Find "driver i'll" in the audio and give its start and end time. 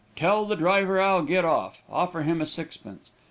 0.55-1.21